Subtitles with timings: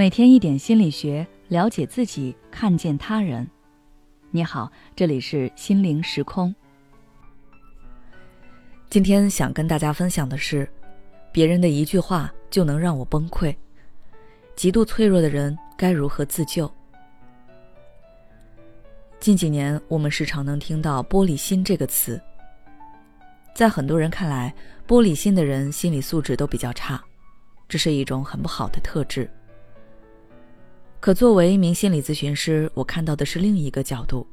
[0.00, 3.46] 每天一点心理学，了解自己，看见他人。
[4.30, 6.54] 你好，这里是心灵时空。
[8.88, 10.66] 今天想跟大家分享的是，
[11.30, 13.54] 别人的一句话就能让我崩溃。
[14.56, 16.72] 极度脆弱的人该如何自救？
[19.18, 22.18] 近几年，我们时常能听到“玻璃心”这个词。
[23.54, 24.54] 在很多人看来，
[24.88, 26.98] 玻璃心的人心理素质都比较差，
[27.68, 29.30] 这是一种很不好的特质。
[31.00, 34.26] 可作为一名心理咨询师，我看到的是另一个角度。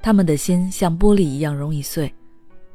[0.00, 2.12] 他们的心像玻璃一样容易碎，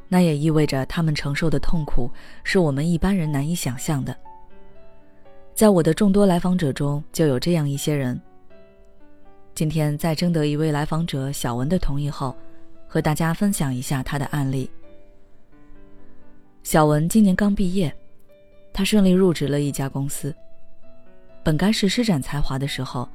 [0.10, 2.12] 那也意味着他们承受的痛苦
[2.44, 4.16] 是我们一般人难以想象的。
[5.56, 8.20] 在我的众多来访者中，就有这样一些人。
[9.56, 12.36] 今天在征得一位来访者小文的同意后，
[12.88, 14.70] 和大家分享一下他的案例。
[16.62, 17.94] 小文今年刚毕业，
[18.74, 20.36] 他顺利入职了一家公司。
[21.48, 23.10] 本该是施展才华的时候，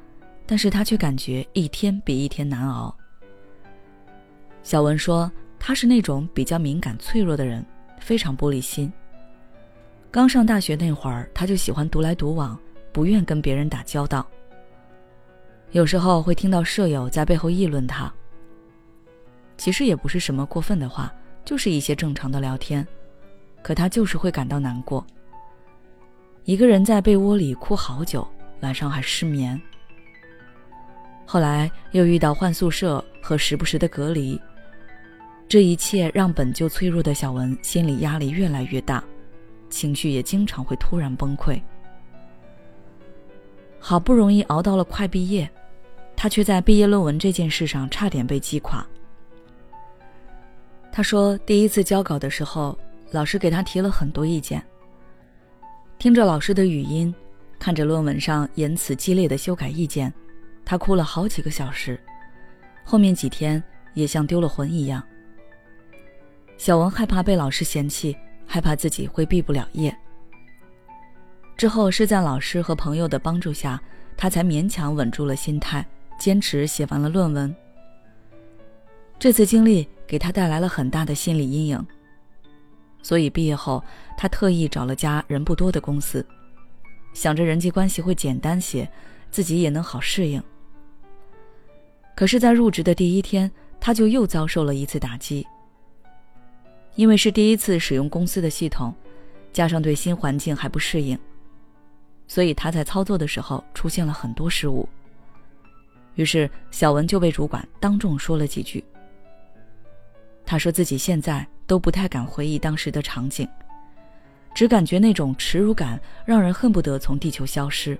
[0.47, 2.97] 但是他却感觉一天比一天难熬。
[4.63, 7.63] 小文说，他是那种比较敏感脆弱的人，
[8.01, 8.91] 非常玻璃心。
[10.11, 12.59] 刚上大学那会儿，他就喜欢独来独往，
[12.91, 14.27] 不愿跟别人打交道。
[15.73, 18.11] 有时候会听到舍友在背后议论他，
[19.59, 21.13] 其实也不是什么过分的话，
[21.45, 22.89] 就是一些正常的聊天，
[23.61, 25.07] 可他就是会感到难过。
[26.45, 28.27] 一个人在被窝里哭好久，
[28.61, 29.61] 晚上还失眠。
[31.25, 34.41] 后来又遇到换宿舍和时不时的隔离，
[35.49, 39.03] 这一切让本就脆弱的小文心理压力越来越大，
[39.71, 41.61] 情绪也经常会突然崩溃。
[43.79, 45.49] 好不容易熬到了快毕业，
[46.17, 48.85] 他却在毕业论文这件事上差点被击垮。
[50.91, 52.77] 他说，第一次交稿的时候，
[53.13, 54.63] 老师给他提了很多意见。
[56.03, 57.15] 听着老师的语音，
[57.61, 60.13] 看着论文上言辞激烈的修改意见，
[60.65, 61.97] 他哭了好几个小时。
[62.83, 63.63] 后面几天
[63.95, 65.01] 也像丢了魂一样。
[66.57, 69.97] 小文害怕被老师嫌弃，害怕自己会毕不了业。
[71.57, 73.81] 之后是在老师和朋友的帮助下，
[74.17, 75.87] 他才勉强稳住了心态，
[76.19, 77.55] 坚持写完了论文。
[79.21, 81.87] 这次经历给他带来了很大的心理阴影。
[83.03, 83.83] 所以毕业后，
[84.17, 86.25] 他特意找了家人不多的公司，
[87.13, 88.89] 想着人际关系会简单些，
[89.31, 90.43] 自己也能好适应。
[92.15, 95.47] 可是，在入职的第一天，他就又遭受了一次打击。
[96.95, 98.95] 因为是第一次使用公司的系统，
[99.53, 101.19] 加上对新环境还不适应，
[102.29, 104.87] 所以他在操作的时候出现了很多失误。
[106.17, 108.85] 于是，小文就被主管当众说了几句。
[110.45, 111.47] 他说自己现在。
[111.65, 113.49] 都不太敢回忆当时的场景，
[114.53, 117.99] 只感觉那种耻辱感让人恨不得从地球消失。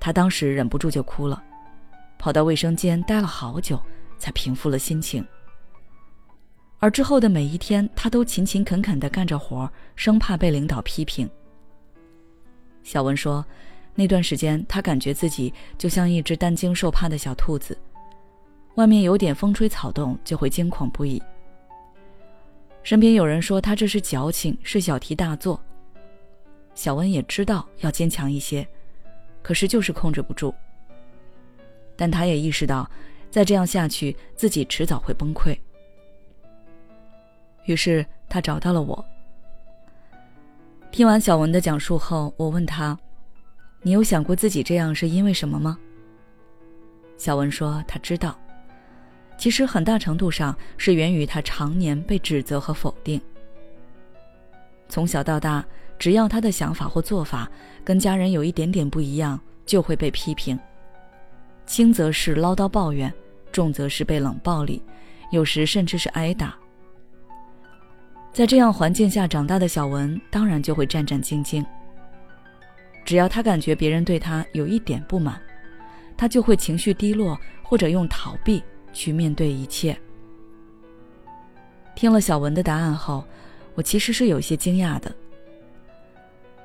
[0.00, 1.42] 他当时忍不住就哭了，
[2.18, 3.78] 跑到卫生间待了好久，
[4.16, 5.22] 才平复了心情。
[6.78, 11.28] 而之后的每一天，他都勤勤恳恳地干着活，生怕被领导批评。
[12.82, 13.44] 小文说，
[13.94, 17.76] 那段时间他感觉自己就像一只担惊受怕的小兔子，
[18.76, 21.22] 外面有点风吹草动就会惊恐不已。
[22.82, 25.60] 身边有人说他这是矫情，是小题大做。
[26.74, 28.66] 小文也知道要坚强一些，
[29.42, 30.54] 可是就是控制不住。
[31.94, 32.90] 但他也意识到，
[33.30, 35.56] 再这样下去，自己迟早会崩溃。
[37.66, 39.04] 于是他找到了我。
[40.90, 42.98] 听完小文的讲述后，我问他
[43.82, 45.78] ：“你有想过自己这样是因为什么吗？”
[47.16, 48.36] 小文说：“他知道。”
[49.42, 53.20] 其实很大程度上是源于他常年被指责和否定。
[54.88, 55.66] 从小到大，
[55.98, 57.50] 只要他的想法或做法
[57.82, 59.36] 跟家人有一点点不一样，
[59.66, 60.56] 就会被批评。
[61.66, 63.12] 轻则是唠叨抱怨，
[63.50, 64.80] 重则是被冷暴力，
[65.32, 66.56] 有时甚至是挨打。
[68.32, 71.66] 在这样环境下长大的小文，当然就会战战兢兢。
[73.04, 75.42] 只要他感觉别人对他有一点不满，
[76.16, 78.62] 他就会情绪低落，或者用逃避。
[78.92, 79.96] 去面对一切。
[81.94, 83.24] 听了小文的答案后，
[83.74, 85.14] 我其实是有些惊讶的。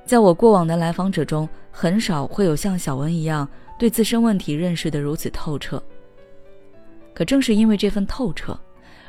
[0.05, 3.47] 在我过往的来访者中，很少会有像小文一样
[3.77, 5.81] 对自身问题认识的如此透彻。
[7.13, 8.57] 可正是因为这份透彻，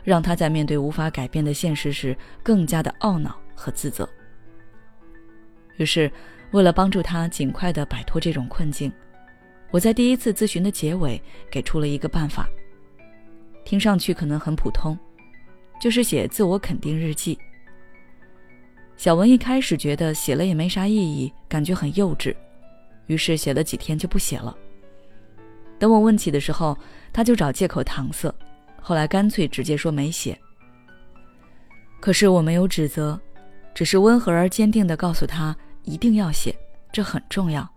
[0.02, 4.08] 让他在面对无法改变的现实时，更加的懊恼和自责。
[5.76, 6.10] 于是，
[6.50, 8.92] 为了帮助他尽快的摆脱这种困境，
[9.70, 12.48] 我在第一次咨询的结尾给出了一个办法。
[13.68, 14.98] 听上去可能很普通，
[15.78, 17.38] 就是写自我肯定日记。
[18.96, 22.34] 小文一开始觉得写了也没啥意义，感觉很幼稚，
[23.08, 24.56] 于是写了几天就不写了。
[25.78, 26.74] 等我问起的时候，
[27.12, 28.34] 他就找借口搪塞，
[28.80, 30.34] 后来干脆直接说没写。
[32.00, 33.20] 可是我没有指责，
[33.74, 36.56] 只是温和而坚定地告诉他一定要写，
[36.90, 37.68] 这很重要。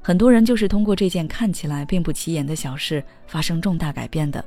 [0.00, 4.42] 很多人就是通过这件看起来并不起眼的小事发生重大改变的。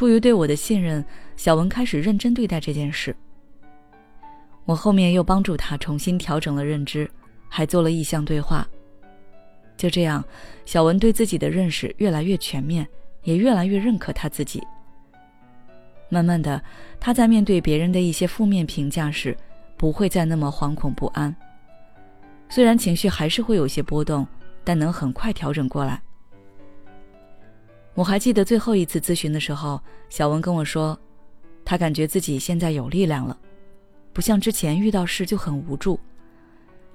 [0.00, 1.04] 出于对我的信任，
[1.36, 3.14] 小文开始认真对待这件事。
[4.64, 7.06] 我后面又帮助他重新调整了认知，
[7.50, 8.66] 还做了意向对话。
[9.76, 10.24] 就这样，
[10.64, 12.88] 小文对自己的认识越来越全面，
[13.24, 14.62] 也越来越认可他自己。
[16.08, 16.62] 慢慢的，
[16.98, 19.36] 他在面对别人的一些负面评价时，
[19.76, 21.36] 不会再那么惶恐不安。
[22.48, 24.26] 虽然情绪还是会有些波动，
[24.64, 26.00] 但能很快调整过来。
[28.00, 30.98] 我还记得最后一次咨询的时候，小文跟我说，
[31.66, 33.38] 他感觉自己现在有力量了，
[34.14, 36.00] 不像之前遇到事就很无助。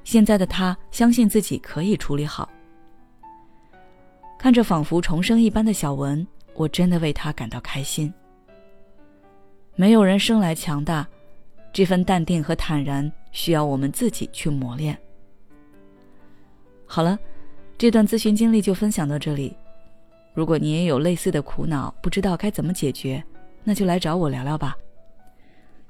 [0.04, 2.50] 现在的他相信自己可以处理好。
[4.40, 6.26] 看着仿佛重生一般的小文，
[6.56, 8.12] 我真的为他感到开心。
[9.76, 11.08] 没有人生来强大，
[11.72, 14.98] 这份淡定和坦然需要我们自己去磨练。
[16.88, 17.20] 好了，
[17.78, 19.56] 这段咨询经历就分享到这里。
[20.36, 23.24] 如果你也有类似的苦恼，不知道该怎么解决，
[23.64, 24.76] 那就来找我聊聊吧。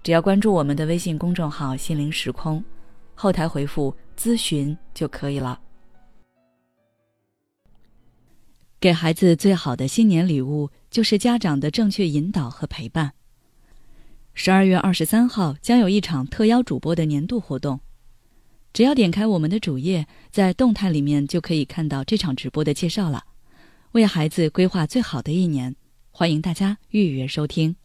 [0.04, 2.64] 只要关注我们的微信公众号“心灵时空”，
[3.16, 5.60] 后台回复“咨询”就可以了。
[8.80, 13.14] 给孩子最好的新年礼物，就是家长的正确引导和陪伴。
[14.36, 17.80] 十二月二十三号将有一场特邀主播的年度活动。
[18.74, 23.24] 只要点开我们的主页，在动态里面就可以看到这场直播的介绍了。
[23.96, 25.74] 为孩子规划最好的一年，
[26.12, 27.78] 欢迎大家预约收听。